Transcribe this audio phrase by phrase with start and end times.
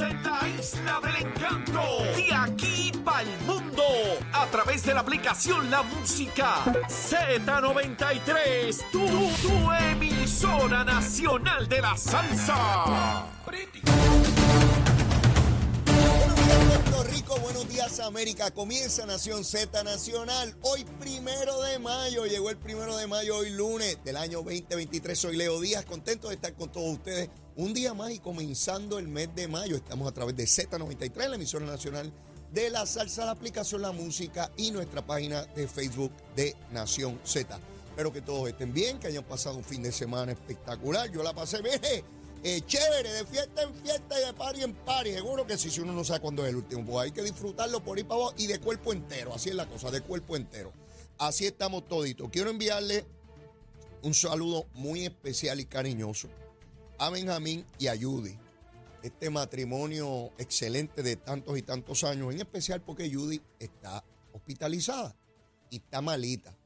[0.00, 1.82] en la isla del encanto.
[2.16, 3.82] De aquí para el mundo.
[4.32, 8.90] A través de la aplicación La Música Z93.
[8.90, 13.24] Tu, tu emisora nacional de la salsa.
[13.44, 13.84] Buenos días
[16.68, 18.50] Puerto Rico, buenos días América.
[18.52, 20.54] Comienza Nación Z Nacional.
[20.62, 25.18] Hoy primero de mayo, llegó el primero de mayo, hoy lunes del año 2023.
[25.18, 29.08] Soy Leo Díaz, contento de estar con todos ustedes un día más y comenzando el
[29.08, 29.74] mes de mayo.
[29.74, 32.12] Estamos a través de Z93, la emisora nacional
[32.52, 37.58] de la salsa, la aplicación La Música y nuestra página de Facebook de Nación Z.
[37.88, 41.10] Espero que todos estén bien, que hayan pasado un fin de semana espectacular.
[41.10, 41.80] Yo la pasé bien.
[42.44, 45.10] Eh, chévere, de fiesta en fiesta y de party en party.
[45.10, 47.82] Seguro que sí, si uno no sabe cuándo es el último, pues hay que disfrutarlo
[47.82, 49.34] por ahí para abajo y de cuerpo entero.
[49.34, 50.72] Así es la cosa, de cuerpo entero.
[51.18, 52.28] Así estamos toditos.
[52.30, 53.04] Quiero enviarle
[54.02, 56.28] un saludo muy especial y cariñoso
[56.98, 58.36] a Benjamín y a Judy.
[59.02, 65.16] Este matrimonio excelente de tantos y tantos años, en especial porque Judy está hospitalizada
[65.70, 66.56] y está malita.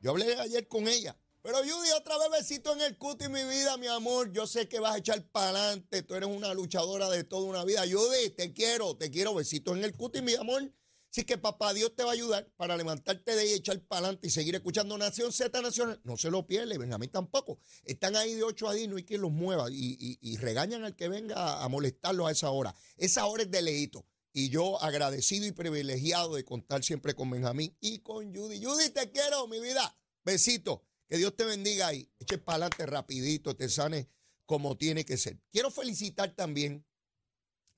[0.00, 1.16] Yo hablé ayer con ella.
[1.42, 4.32] Pero Judy, otra vez besito en el cuti, mi vida, mi amor.
[4.32, 6.02] Yo sé que vas a echar para adelante.
[6.02, 7.82] Tú eres una luchadora de toda una vida.
[7.82, 9.34] Judy, te quiero, te quiero.
[9.34, 10.72] Besitos en el cuti, mi amor.
[11.12, 14.28] Así que papá Dios te va a ayudar para levantarte de ahí, echar para adelante
[14.28, 16.00] y seguir escuchando Nación Z Nacional.
[16.04, 17.58] No se lo pierde, Benjamín tampoco.
[17.84, 19.70] Están ahí de 8 a 10, no hay quien los mueva.
[19.70, 22.74] Y, y- y regañan al que venga a molestarlos a esa hora.
[22.96, 24.06] Esa hora es de leíto.
[24.32, 28.64] Y yo agradecido y privilegiado de contar siempre con Benjamín y con Judy.
[28.64, 29.94] Judy, te quiero, mi vida.
[30.24, 30.82] Besito.
[31.10, 32.10] Que Dios te bendiga ahí.
[32.20, 34.08] Eche para adelante rapidito, te sane
[34.46, 35.38] como tiene que ser.
[35.50, 36.86] Quiero felicitar también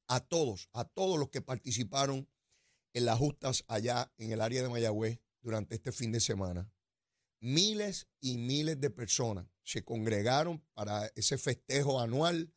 [0.06, 2.28] a todos, a todos los que participaron
[2.94, 6.72] en las justas allá en el área de Mayagüez durante este fin de semana.
[7.40, 12.54] Miles y miles de personas se congregaron para ese festejo anual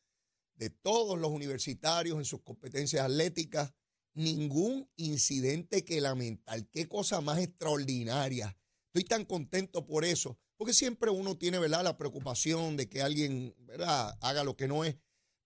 [0.56, 3.74] de todos los universitarios en sus competencias atléticas.
[4.14, 6.68] Ningún incidente que lamentar.
[6.70, 8.58] Qué cosa más extraordinaria.
[8.88, 13.54] Estoy tan contento por eso, porque siempre uno tiene, ¿verdad?, la preocupación de que alguien,
[13.60, 14.96] ¿verdad?, haga lo que no es.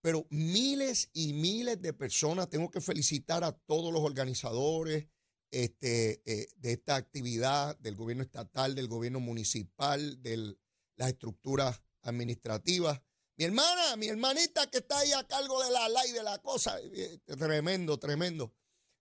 [0.01, 5.07] Pero miles y miles de personas, tengo que felicitar a todos los organizadores
[5.51, 10.57] este, eh, de esta actividad, del gobierno estatal, del gobierno municipal, de
[10.95, 13.01] las estructuras administrativas.
[13.37, 16.79] Mi hermana, mi hermanita que está ahí a cargo de la ley de la cosa,
[16.81, 18.53] eh, tremendo, tremendo.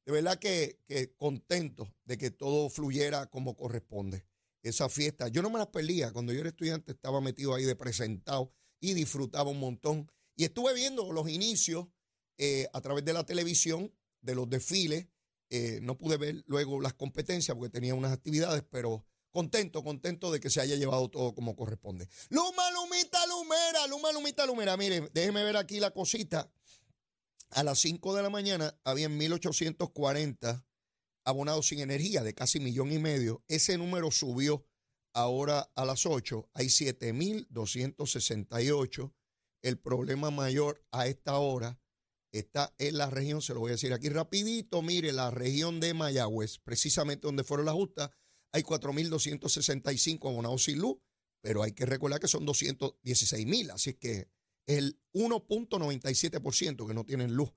[0.05, 4.27] De verdad que, que contento de que todo fluyera como corresponde.
[4.63, 6.13] Esa fiesta, yo no me las perdía.
[6.13, 10.11] Cuando yo era estudiante estaba metido ahí de presentado y disfrutaba un montón.
[10.41, 11.89] Y estuve viendo los inicios
[12.39, 15.07] eh, a través de la televisión, de los desfiles.
[15.51, 20.41] Eh, no pude ver luego las competencias porque tenía unas actividades, pero contento, contento de
[20.41, 22.09] que se haya llevado todo como corresponde.
[22.31, 24.79] Luma, Lumita, Lumera, Luma, Lumita, Lumera.
[24.79, 26.51] Mire, déjeme ver aquí la cosita.
[27.51, 30.65] A las 5 de la mañana habían 1840
[31.25, 33.45] abonados sin energía de casi millón y medio.
[33.47, 34.65] Ese número subió
[35.13, 36.49] ahora a las 8.
[36.55, 39.13] Hay 7.268.
[39.63, 41.81] El problema mayor a esta hora
[42.33, 45.95] está en la región, se lo voy a decir aquí rapidito, mire, la región de
[45.95, 48.11] Mayagüez, precisamente donde fueron las justas,
[48.53, 50.99] hay 4.265 abonados sin luz,
[51.43, 54.31] pero hay que recordar que son 216.000, así que
[54.67, 57.53] el 1.97% que no tienen luz.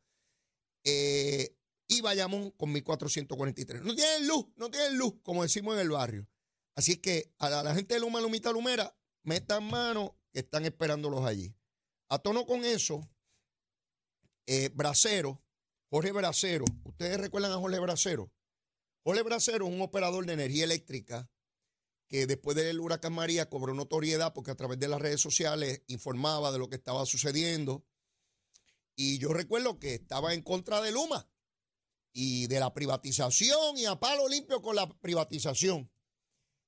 [0.84, 1.56] Eh,
[1.88, 3.82] y Bayamón con 1.443.
[3.82, 6.28] No tienen luz, no tienen luz, como decimos en el barrio.
[6.76, 10.66] Así que a la, a la gente de Luma, Lumita, Lumera, metan mano que están
[10.66, 11.56] esperándolos allí.
[12.14, 13.10] A tono con eso,
[14.46, 15.42] eh, Bracero,
[15.90, 18.32] Jorge Bracero, ¿ustedes recuerdan a Jorge Bracero?
[19.04, 21.28] Jorge Bracero es un operador de energía eléctrica
[22.08, 26.52] que después del huracán María cobró notoriedad porque a través de las redes sociales informaba
[26.52, 27.84] de lo que estaba sucediendo
[28.96, 31.28] Y yo recuerdo que estaba en contra de Luma
[32.12, 35.92] y de la privatización y a palo limpio con la privatización.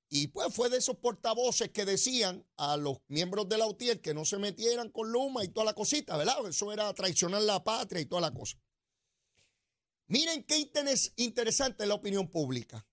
[0.07, 4.13] Y pues fue de esos portavoces que decían a los miembros de la UTIER que
[4.13, 6.47] no se metieran con Luma y toda la cosita, ¿verdad?
[6.47, 8.57] Eso era traicionar la patria y toda la cosa.
[10.07, 10.71] Miren qué
[11.15, 12.87] interesante la opinión pública.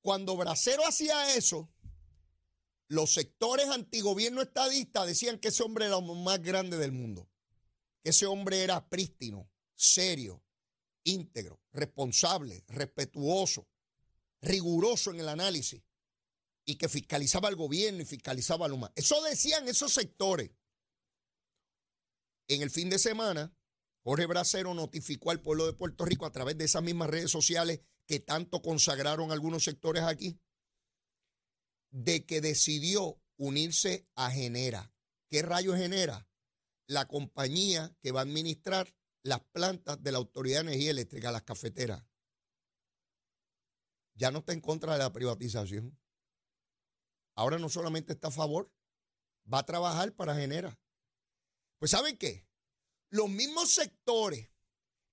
[0.00, 1.70] Cuando Bracero hacía eso,
[2.88, 7.28] los sectores antigobierno estadistas decían que ese hombre era lo más grande del mundo,
[8.02, 10.42] que ese hombre era prístino, serio,
[11.04, 13.68] íntegro, responsable, respetuoso,
[14.40, 15.82] riguroso en el análisis
[16.68, 18.92] y que fiscalizaba al gobierno y fiscalizaba a Luma.
[18.94, 20.50] Eso decían esos sectores.
[22.46, 23.56] En el fin de semana,
[24.04, 27.80] Jorge Bracero notificó al pueblo de Puerto Rico a través de esas mismas redes sociales
[28.06, 30.38] que tanto consagraron algunos sectores aquí,
[31.90, 34.92] de que decidió unirse a Genera.
[35.30, 36.28] ¿Qué rayo Genera?
[36.86, 41.44] La compañía que va a administrar las plantas de la Autoridad de Energía Eléctrica, las
[41.44, 42.04] cafeteras.
[44.16, 45.98] Ya no está en contra de la privatización.
[47.38, 48.68] Ahora no solamente está a favor,
[49.52, 50.76] va a trabajar para Genera.
[51.78, 52.44] Pues ¿saben qué?
[53.10, 54.50] Los mismos sectores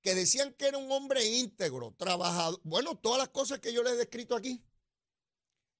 [0.01, 3.93] que decían que era un hombre íntegro, trabajador, bueno, todas las cosas que yo les
[3.93, 4.65] he descrito aquí.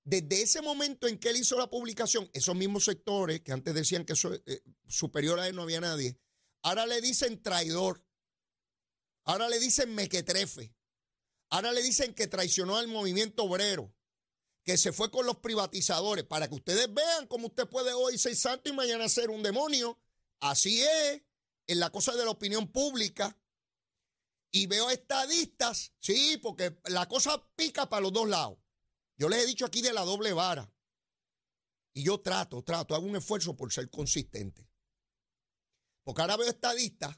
[0.04, 4.06] Desde ese momento en que él hizo la publicación, esos mismos sectores que antes decían
[4.06, 4.14] que
[4.46, 6.16] eh, superior a él no había nadie,
[6.62, 8.06] ahora le dicen traidor,
[9.24, 10.76] ahora le dicen mequetrefe,
[11.50, 13.95] ahora le dicen que traicionó al movimiento obrero,
[14.66, 18.36] que se fue con los privatizadores, para que ustedes vean cómo usted puede hoy ser
[18.36, 20.00] santo y mañana ser un demonio.
[20.40, 21.22] Así es
[21.68, 23.38] en la cosa de la opinión pública
[24.52, 28.58] y veo estadistas, sí, porque la cosa pica para los dos lados.
[29.18, 30.72] Yo les he dicho aquí de la doble vara.
[31.94, 34.68] Y yo trato, trato, hago un esfuerzo por ser consistente.
[36.04, 37.18] Porque ahora veo estadistas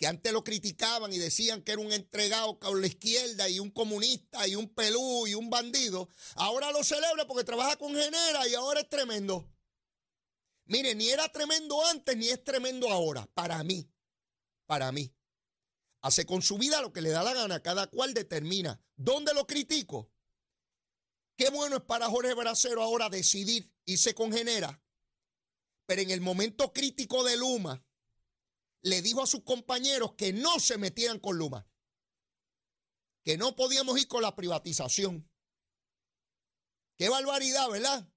[0.00, 3.70] que antes lo criticaban y decían que era un entregado con la izquierda y un
[3.70, 6.08] comunista y un pelú y un bandido.
[6.36, 9.46] Ahora lo celebra porque trabaja con Genera y ahora es tremendo.
[10.64, 13.92] Mire, ni era tremendo antes ni es tremendo ahora, para mí,
[14.64, 15.14] para mí.
[16.00, 18.82] Hace con su vida lo que le da la gana, cada cual determina.
[18.96, 20.10] ¿Dónde lo critico?
[21.36, 24.82] Qué bueno es para Jorge Bracero ahora decidir y se congenera.
[25.84, 27.84] Pero en el momento crítico de Luma,
[28.82, 31.66] le dijo a sus compañeros que no se metieran con Luma,
[33.22, 35.28] que no podíamos ir con la privatización.
[36.96, 38.10] Qué barbaridad, ¿verdad?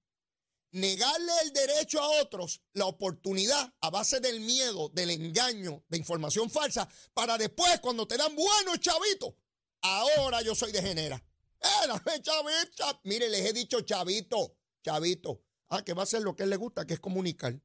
[0.74, 6.50] negarle el derecho a otros la oportunidad a base del miedo, del engaño, de información
[6.50, 9.34] falsa, para después, cuando te dan buenos chavitos,
[9.82, 11.24] ahora yo soy de genera.
[12.22, 13.00] chavito.
[13.04, 15.42] Mire, les he dicho chavito, chavito.
[15.68, 17.58] Ah, que va a hacer lo que él le gusta, que es comunicar.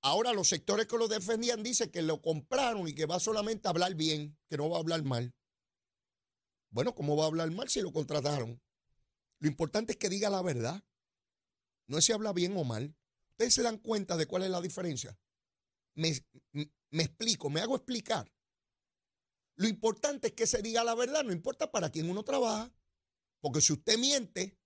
[0.00, 3.70] Ahora los sectores que lo defendían dicen que lo compraron y que va solamente a
[3.70, 5.34] hablar bien, que no va a hablar mal.
[6.70, 8.60] Bueno, ¿cómo va a hablar mal si lo contrataron?
[9.40, 10.84] Lo importante es que diga la verdad.
[11.86, 12.94] No es si habla bien o mal.
[13.32, 15.18] Ustedes se dan cuenta de cuál es la diferencia.
[15.94, 16.12] Me,
[16.52, 18.30] me explico, me hago explicar.
[19.56, 22.72] Lo importante es que se diga la verdad, no importa para quién uno trabaja.
[23.40, 24.58] Porque si usted miente,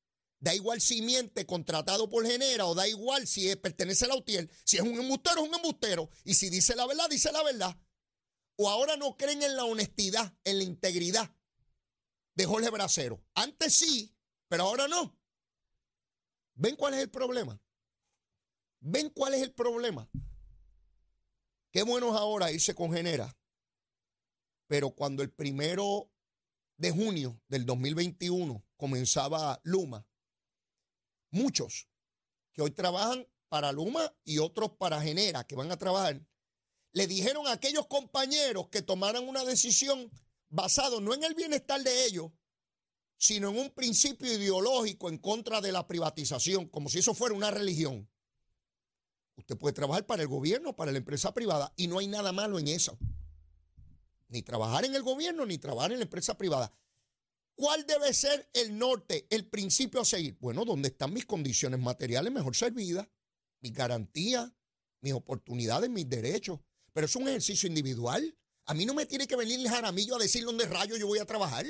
[0.43, 4.51] da igual si miente contratado por Genera o da igual si pertenece a la UTIER.
[4.65, 6.11] Si es un embustero, es un embustero.
[6.25, 7.81] Y si dice la verdad, dice la verdad.
[8.57, 11.33] O ahora no creen en la honestidad, en la integridad
[12.35, 13.25] de Jorge Bracero.
[13.35, 14.17] Antes sí,
[14.49, 15.17] pero ahora no.
[16.55, 17.63] ¿Ven cuál es el problema?
[18.81, 20.11] ¿Ven cuál es el problema?
[21.71, 23.39] Qué bueno es ahora irse con Genera.
[24.67, 26.11] Pero cuando el primero
[26.79, 30.05] de junio del 2021 comenzaba Luma,
[31.33, 31.89] muchos
[32.53, 36.25] que hoy trabajan para Luma y otros para Genera, que van a trabajar,
[36.93, 40.11] le dijeron a aquellos compañeros que tomaran una decisión
[40.49, 42.31] basado no en el bienestar de ellos,
[43.17, 47.51] sino en un principio ideológico en contra de la privatización, como si eso fuera una
[47.51, 48.09] religión.
[49.37, 52.59] Usted puede trabajar para el gobierno, para la empresa privada, y no hay nada malo
[52.59, 52.99] en eso.
[54.29, 56.73] Ni trabajar en el gobierno, ni trabajar en la empresa privada.
[57.63, 60.37] ¿Cuál debe ser el norte, el principio a seguir?
[60.41, 63.07] Bueno, ¿dónde están mis condiciones materiales mejor servidas?
[63.61, 64.51] Mis garantías,
[65.01, 66.59] mis oportunidades, mis derechos.
[66.93, 68.37] Pero es un ejercicio individual.
[68.65, 71.21] A mí no me tiene que venir el jaramillo a decir dónde rayo yo voy
[71.21, 71.65] a trabajar.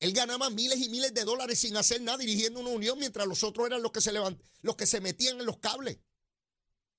[0.00, 3.44] Él ganaba miles y miles de dólares sin hacer nada dirigiendo una unión, mientras los
[3.44, 5.98] otros eran los que se los que se metían en los cables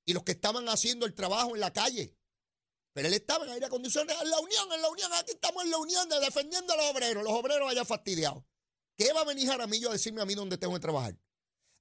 [0.05, 2.15] y los que estaban haciendo el trabajo en la calle.
[2.93, 5.71] Pero él estaba en aire acondicionado, en la unión, en la unión, aquí estamos en
[5.71, 8.43] la unión defendiendo a los obreros, los obreros allá fastidiados.
[8.95, 11.17] ¿Qué va a venir Jaramillo a decirme a mí dónde tengo que trabajar?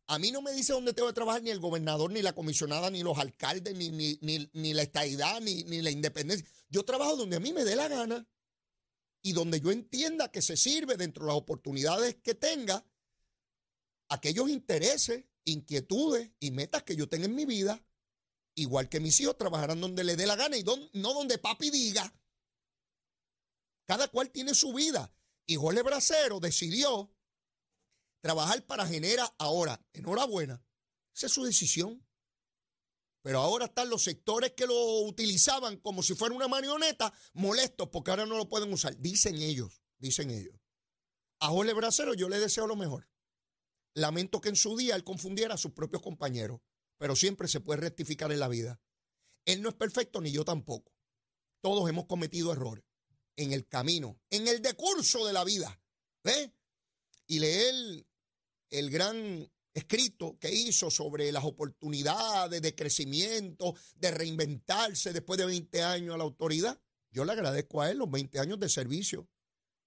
[0.07, 2.90] A mí no me dice dónde tengo que trabajar ni el gobernador, ni la comisionada,
[2.90, 6.47] ni los alcaldes, ni, ni, ni, ni la estadidad, ni, ni la independencia.
[6.69, 8.26] Yo trabajo donde a mí me dé la gana
[9.21, 12.85] y donde yo entienda que se sirve dentro de las oportunidades que tenga,
[14.09, 17.85] aquellos intereses, inquietudes y metas que yo tenga en mi vida,
[18.54, 22.14] igual que mis hijos trabajarán donde les dé la gana y no donde papi diga.
[23.87, 25.12] Cada cual tiene su vida.
[25.47, 27.14] Y Jorge Bracero decidió
[28.21, 29.85] trabajar para Genera ahora.
[29.92, 30.64] Enhorabuena.
[31.14, 32.06] Esa es su decisión.
[33.23, 38.11] Pero ahora están los sectores que lo utilizaban como si fuera una marioneta molestos porque
[38.11, 38.97] ahora no lo pueden usar.
[38.99, 40.56] Dicen ellos, dicen ellos.
[41.38, 43.09] A Jorge Bracero yo le deseo lo mejor.
[43.94, 46.61] Lamento que en su día él confundiera a sus propios compañeros,
[47.02, 48.80] pero siempre se puede rectificar en la vida.
[49.44, 50.92] Él no es perfecto ni yo tampoco.
[51.61, 52.85] Todos hemos cometido errores
[53.35, 55.82] en el camino, en el decurso de la vida.
[56.23, 56.54] ¿Ve?
[57.26, 58.06] Y leer
[58.71, 65.82] el gran escrito que hizo sobre las oportunidades de crecimiento, de reinventarse después de 20
[65.82, 66.80] años a la autoridad.
[67.11, 69.28] Yo le agradezco a él los 20 años de servicio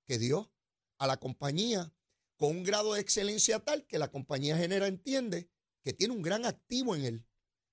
[0.04, 0.52] que dio
[0.98, 1.94] a la compañía
[2.36, 5.50] con un grado de excelencia tal que la compañía genera entiende
[5.86, 7.26] que tiene un gran activo en él.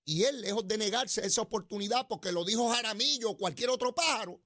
[0.04, 4.42] Y él, lejos de negarse esa oportunidad porque lo dijo Jaramillo o cualquier otro pájaro,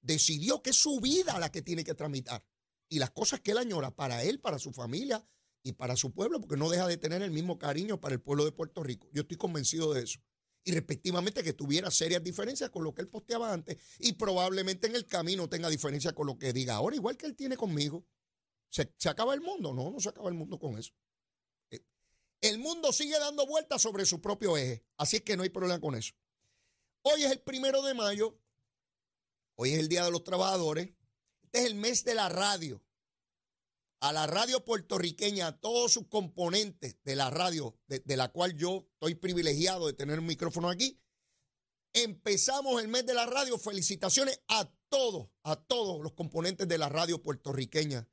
[0.00, 2.46] decidió que es su vida la que tiene que tramitar.
[2.88, 5.26] Y las cosas que él añora para él, para su familia
[5.64, 8.44] y para su pueblo, porque no deja de tener el mismo cariño para el pueblo
[8.44, 9.08] de Puerto Rico.
[9.12, 10.20] Yo estoy convencido de eso.
[10.62, 14.94] Y respectivamente que tuviera serias diferencias con lo que él posteaba antes y probablemente en
[14.94, 18.06] el camino tenga diferencias con lo que diga ahora, igual que él tiene conmigo.
[18.68, 19.74] ¿Se, ¿Se, acaba el mundo?
[19.74, 20.92] No, no se acaba el mundo con eso.
[22.42, 25.80] El mundo sigue dando vueltas sobre su propio eje, así es que no hay problema
[25.80, 26.12] con eso.
[27.02, 28.38] Hoy es el primero de mayo
[29.56, 30.88] Hoy es el Día de los Trabajadores.
[31.42, 32.82] Este es el mes de la radio.
[34.00, 38.88] A la radio puertorriqueña, a todos sus componentes de la radio, de, la cual yo
[38.94, 41.00] estoy privilegiado de tener un micrófono aquí.
[41.92, 43.58] Empezamos el mes de la radio.
[43.58, 48.08] Felicitaciones a todos, a todos los componentes de la radio puertorriqueña.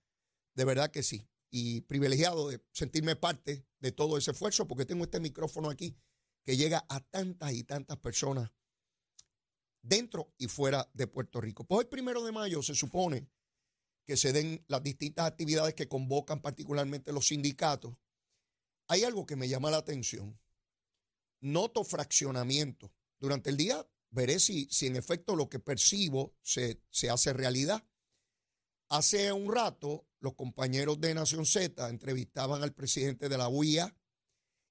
[0.54, 1.28] De verdad que sí.
[1.52, 5.98] Y privilegiado de sentirme parte de todo ese esfuerzo porque tengo este micrófono aquí
[6.44, 8.52] que llega a tantas y tantas personas
[9.82, 11.64] dentro y fuera de Puerto Rico.
[11.66, 13.30] Pues el primero de mayo se supone
[14.06, 17.96] que se den las distintas actividades que convocan particularmente los sindicatos.
[18.88, 20.40] Hay algo que me llama la atención.
[21.42, 22.92] Noto fraccionamiento.
[23.20, 27.86] Durante el día veré si, si en efecto lo que percibo se, se hace realidad.
[28.90, 33.96] Hace un rato los compañeros de Nación Z entrevistaban al presidente de la UIA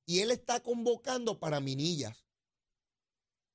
[0.06, 2.28] y él está convocando para Minillas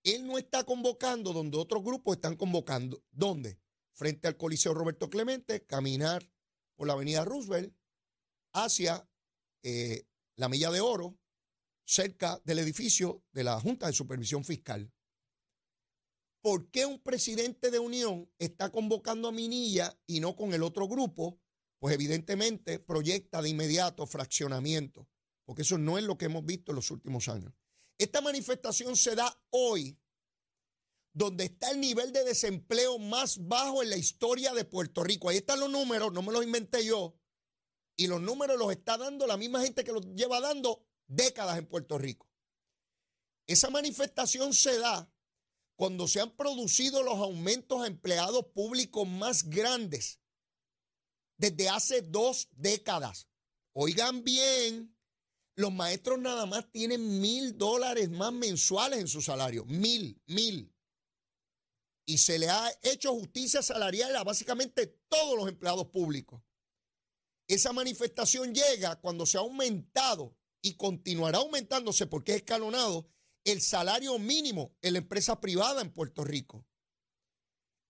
[0.03, 3.03] él no está convocando donde otros grupos están convocando.
[3.11, 3.59] ¿Dónde?
[3.93, 6.29] Frente al Coliseo Roberto Clemente, caminar
[6.75, 7.73] por la avenida Roosevelt
[8.53, 9.07] hacia
[9.63, 11.17] eh, la Milla de Oro,
[11.85, 14.91] cerca del edificio de la Junta de Supervisión Fiscal.
[16.41, 20.87] ¿Por qué un presidente de Unión está convocando a Minilla y no con el otro
[20.87, 21.39] grupo?
[21.83, 25.09] Pues evidentemente proyecta de inmediato fraccionamiento,
[25.43, 27.51] porque eso no es lo que hemos visto en los últimos años.
[27.97, 29.99] Esta manifestación se da hoy,
[31.11, 35.27] donde está el nivel de desempleo más bajo en la historia de Puerto Rico.
[35.27, 37.19] Ahí están los números, no me los inventé yo.
[37.97, 41.65] Y los números los está dando la misma gente que los lleva dando décadas en
[41.65, 42.29] Puerto Rico.
[43.45, 45.13] Esa manifestación se da
[45.75, 50.22] cuando se han producido los aumentos a empleados públicos más grandes
[51.37, 53.27] desde hace dos décadas.
[53.73, 54.95] Oigan bien,
[55.55, 59.65] los maestros nada más tienen mil dólares más mensuales en su salario.
[59.65, 60.73] Mil, mil.
[62.05, 66.41] Y se le ha hecho justicia salarial a básicamente todos los empleados públicos.
[67.47, 73.09] Esa manifestación llega cuando se ha aumentado y continuará aumentándose porque es escalonado
[73.43, 76.65] el salario mínimo en la empresa privada en Puerto Rico.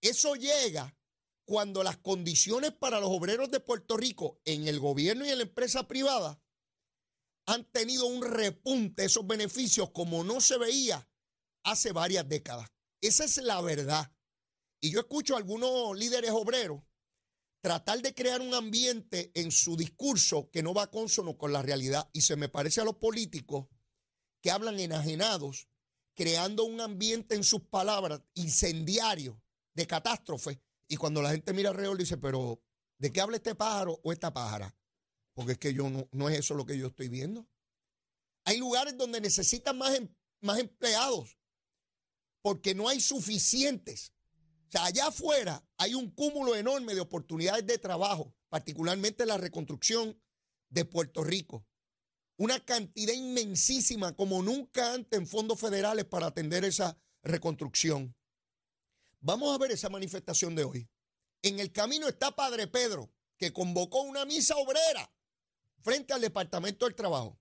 [0.01, 0.97] Eso llega
[1.45, 5.43] cuando las condiciones para los obreros de Puerto Rico en el gobierno y en la
[5.43, 6.41] empresa privada
[7.45, 11.09] han tenido un repunte esos beneficios como no se veía
[11.63, 12.69] hace varias décadas.
[13.01, 14.13] Esa es la verdad.
[14.81, 16.81] Y yo escucho a algunos líderes obreros
[17.61, 22.09] tratar de crear un ambiente en su discurso que no va consono con la realidad.
[22.13, 23.67] Y se me parece a los políticos
[24.41, 25.69] que hablan enajenados,
[26.13, 29.41] creando un ambiente en sus palabras incendiario,
[29.73, 30.61] de catástrofe.
[30.87, 32.61] Y cuando la gente mira alrededor dice, pero
[32.99, 34.75] ¿de qué habla este pájaro o esta pájara?
[35.33, 37.47] porque es que yo no, no es eso lo que yo estoy viendo.
[38.45, 41.37] Hay lugares donde necesitan más, em, más empleados
[42.41, 44.11] porque no hay suficientes.
[44.67, 50.19] O sea, allá afuera hay un cúmulo enorme de oportunidades de trabajo, particularmente la reconstrucción
[50.69, 51.65] de Puerto Rico.
[52.35, 58.15] una cantidad inmensísima como nunca antes en fondos federales para atender esa reconstrucción.
[59.25, 60.89] Vamos a ver esa manifestación de hoy.
[61.41, 65.15] En el camino está Padre Pedro, que convocó una misa obrera
[65.81, 67.39] frente al Departamento del Trabajo.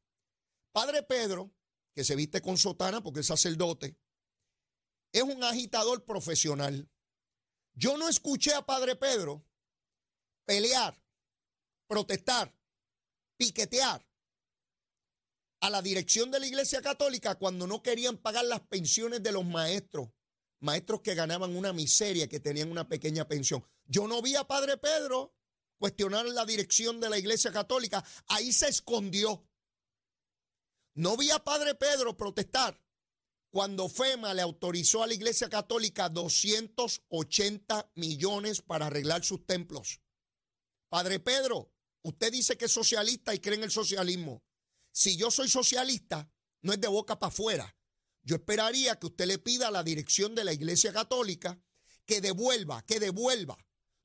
[0.70, 1.52] Padre Pedro,
[1.92, 3.98] que se viste con sotana porque es sacerdote,
[5.10, 6.88] es un agitador profesional.
[7.74, 9.44] Yo no escuché a Padre Pedro
[10.44, 10.96] pelear,
[11.88, 12.56] protestar,
[13.36, 14.08] piquetear
[15.60, 19.44] a la dirección de la Iglesia Católica cuando no querían pagar las pensiones de los
[19.44, 20.10] maestros,
[20.62, 23.64] maestros que ganaban una miseria, que tenían una pequeña pensión.
[23.84, 25.34] Yo no vi a Padre Pedro
[25.78, 29.44] cuestionar la dirección de la Iglesia Católica, ahí se escondió.
[30.94, 32.80] No vi a Padre Pedro protestar
[33.50, 40.00] cuando FEMA le autorizó a la Iglesia Católica 280 millones para arreglar sus templos.
[40.88, 44.44] Padre Pedro, usted dice que es socialista y cree en el socialismo.
[44.92, 47.76] Si yo soy socialista, no es de boca para afuera.
[48.24, 51.60] Yo esperaría que usted le pida a la dirección de la Iglesia Católica
[52.06, 53.58] que devuelva, que devuelva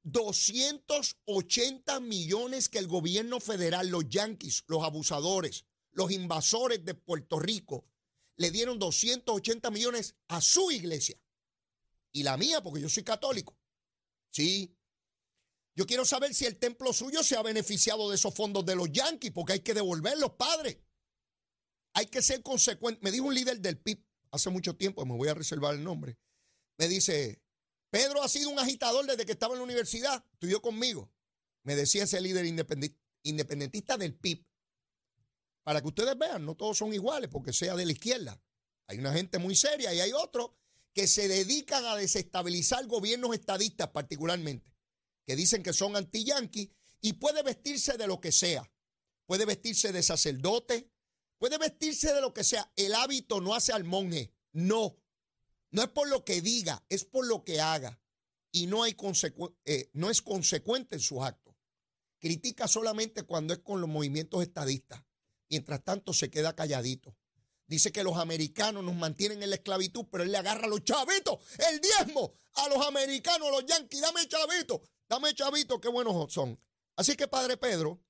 [0.04, 7.86] 280 millones que el gobierno federal, los yanquis, los abusadores, los invasores de Puerto Rico,
[8.38, 11.20] le dieron 280 millones a su iglesia.
[12.14, 13.58] Y la mía, porque yo soy católico.
[14.32, 14.74] Sí.
[15.76, 18.92] Yo quiero saber si el templo suyo se ha beneficiado de esos fondos de los
[18.92, 20.84] yanquis, porque hay que devolverlos, padre.
[21.94, 23.02] Hay que ser consecuente.
[23.04, 24.07] Me dijo un líder del PIB
[24.38, 26.18] hace mucho tiempo, me voy a reservar el nombre.
[26.78, 27.42] Me dice,
[27.90, 31.12] Pedro ha sido un agitador desde que estaba en la universidad, estudió conmigo.
[31.64, 34.46] Me decía ese líder independentista del PIB.
[35.64, 38.42] Para que ustedes vean, no todos son iguales porque sea de la izquierda.
[38.88, 40.52] Hay una gente muy seria y hay otros
[40.94, 44.74] que se dedican a desestabilizar gobiernos estadistas particularmente,
[45.26, 46.70] que dicen que son anti-yanquis
[47.02, 48.72] y puede vestirse de lo que sea.
[49.26, 50.90] Puede vestirse de sacerdote,
[51.38, 52.72] puede vestirse de lo que sea.
[52.76, 54.98] El hábito no hace al monje, no.
[55.72, 58.00] No es por lo que diga, es por lo que haga.
[58.52, 58.96] Y no, hay
[59.66, 61.56] eh, no es consecuente en sus actos.
[62.20, 65.04] Critica solamente cuando es con los movimientos estadistas.
[65.50, 67.16] Mientras tanto se queda calladito.
[67.68, 70.86] Dice que los americanos nos mantienen en la esclavitud, pero él le agarra a los
[70.86, 74.02] chavitos, el diezmo a los americanos, a los yanquis.
[74.02, 76.58] Dame chavito, dame chavito, qué buenos son.
[76.96, 78.02] Así que, Padre Pedro,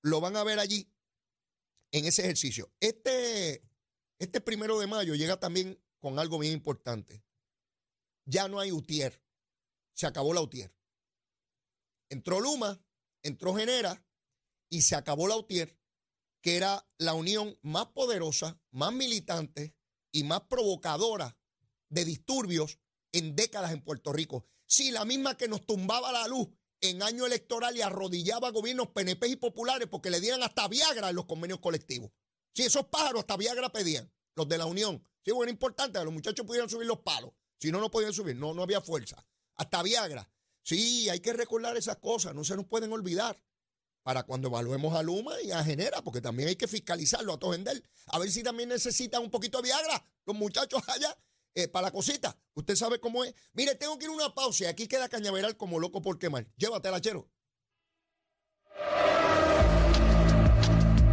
[0.00, 0.90] lo van a ver allí
[1.94, 2.72] en ese ejercicio.
[2.80, 3.62] Este,
[4.18, 7.22] este primero de mayo llega también con algo bien importante.
[8.24, 9.22] Ya no hay UTIER.
[9.94, 10.74] Se acabó la UTIER.
[12.08, 12.84] Entró Luma,
[13.22, 14.04] entró Genera
[14.68, 15.78] y se acabó la UTIER
[16.42, 19.76] que era la unión más poderosa, más militante
[20.12, 21.38] y más provocadora
[21.88, 22.80] de disturbios
[23.12, 24.46] en décadas en Puerto Rico.
[24.66, 26.48] Sí, la misma que nos tumbaba la luz
[26.84, 31.10] en año electoral y arrodillaba a gobiernos PNP y populares porque le dieran hasta Viagra
[31.10, 32.10] en los convenios colectivos.
[32.52, 35.02] Sí, esos pájaros hasta Viagra pedían, los de la Unión.
[35.24, 37.32] Sí, bueno, importante, que los muchachos pudieran subir los palos.
[37.58, 39.26] Si no, no podían subir, no, no había fuerza.
[39.56, 40.30] Hasta Viagra.
[40.62, 43.42] Sí, hay que recordar esas cosas, no se nos pueden olvidar
[44.02, 47.50] para cuando evaluemos a Luma y a Genera, porque también hay que fiscalizarlo a todo
[47.50, 47.82] vender.
[48.08, 51.16] A ver si también necesitan un poquito de Viagra los muchachos allá
[51.54, 52.36] eh, para la cosita.
[52.54, 53.34] Usted sabe cómo es.
[53.52, 56.46] Mire, tengo que ir a una pausa y aquí queda Cañaveral como loco por quemar.
[56.56, 57.28] Llévatela, chero.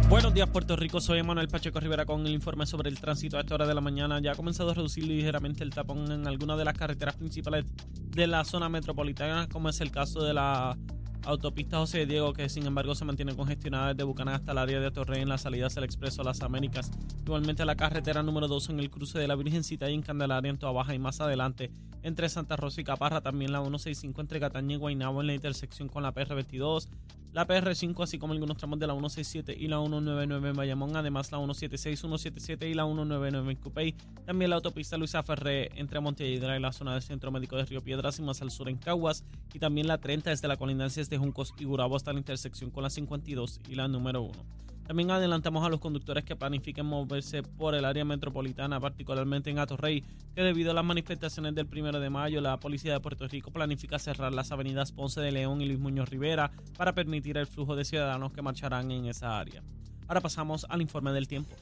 [0.08, 1.00] Buenos días, Puerto Rico.
[1.00, 3.80] Soy Manuel Pacheco Rivera con el informe sobre el tránsito a esta hora de la
[3.80, 4.20] mañana.
[4.20, 7.64] Ya ha comenzado a reducir ligeramente el tapón en algunas de las carreteras principales
[7.98, 10.76] de la zona metropolitana, como es el caso de la
[11.24, 14.90] Autopista José Diego, que sin embargo se mantiene congestionada desde Bucaná hasta el área de
[14.90, 16.90] Torrey en la salida hacia el Expreso las Américas.
[17.24, 20.58] Igualmente la carretera número 2 en el cruce de la Virgencita y en Candelaria en
[20.58, 21.70] Toa Baja y más adelante
[22.02, 25.88] entre Santa Rosa y Caparra, también la 165 entre Cataña y Guaynabo en la intersección
[25.88, 26.88] con la PR22,
[27.32, 31.32] la PR5 así como algunos tramos de la 167 y la 199 en Bayamón, además
[31.32, 33.94] la 176, 177 y la 199 en Cupey,
[34.26, 37.82] también la autopista Luisa Ferré entre Montelledra y la zona del Centro Médico de Río
[37.82, 39.24] Piedras y más al sur en Caguas.
[39.54, 42.82] Y también la 30 desde la colindancia de Juncos y Gurabo hasta la intersección con
[42.82, 44.71] la 52 y la número 1.
[44.86, 50.04] También adelantamos a los conductores que planifiquen moverse por el área metropolitana, particularmente en Atorrey,
[50.34, 53.98] que debido a las manifestaciones del 1 de mayo, la policía de Puerto Rico planifica
[53.98, 57.84] cerrar las avenidas Ponce de León y Luis Muñoz Rivera para permitir el flujo de
[57.84, 59.62] ciudadanos que marcharán en esa área.
[60.08, 61.54] Ahora pasamos al informe del tiempo.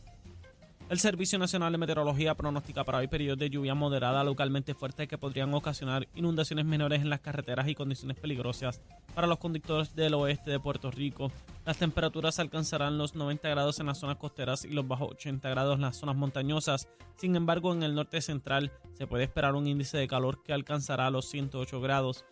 [0.91, 5.19] El Servicio Nacional de Meteorología pronostica para hoy periodos de lluvia moderada localmente fuerte que
[5.19, 8.81] podrían ocasionar inundaciones menores en las carreteras y condiciones peligrosas
[9.15, 11.31] para los conductores del oeste de Puerto Rico.
[11.65, 15.77] Las temperaturas alcanzarán los 90 grados en las zonas costeras y los bajos 80 grados
[15.77, 16.89] en las zonas montañosas.
[17.15, 21.09] Sin embargo, en el norte central se puede esperar un índice de calor que alcanzará
[21.11, 22.25] los 108 grados.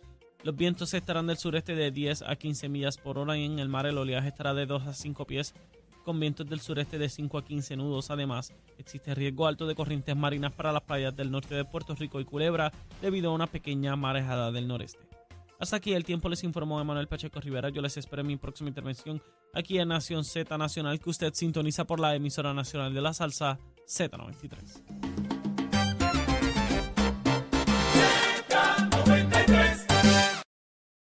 [0.43, 3.69] Los vientos estarán del sureste de 10 a 15 millas por hora y en el
[3.69, 5.53] mar el oleaje estará de 2 a 5 pies
[6.09, 8.09] con vientos del sureste de 5 a 15 nudos.
[8.09, 12.19] Además, existe riesgo alto de corrientes marinas para las playas del norte de Puerto Rico
[12.19, 15.07] y Culebra debido a una pequeña marejada del noreste.
[15.59, 17.69] Hasta aquí el tiempo les informó Emanuel Pacheco Rivera.
[17.69, 19.21] Yo les espero en mi próxima intervención
[19.53, 23.59] aquí en Nación Z Nacional que usted sintoniza por la emisora nacional de la salsa
[23.87, 25.38] Z93.